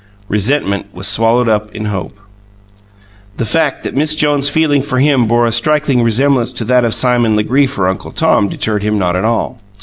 Resentment 0.29 0.87
was 0.95 1.07
swallowed 1.07 1.47
up 1.47 1.75
in 1.75 1.85
hope. 1.85 2.17
The 3.37 3.45
fact 3.45 3.83
that 3.83 3.93
Miss 3.95 4.15
Jones' 4.15 4.49
feeling 4.49 4.81
for 4.81 4.97
him 4.99 5.27
bore 5.27 5.45
a 5.45 5.51
striking 5.51 6.01
resemblance 6.01 6.51
to 6.53 6.65
that 6.65 6.83
of 6.83 6.95
Simon 6.95 7.35
Legree 7.35 7.67
for 7.67 7.87
Uncle 7.87 8.11
Tom, 8.11 8.49
deterred 8.49 8.81
him 8.81 8.97
not 8.97 9.15
at 9.15 9.25
all. 9.25 9.59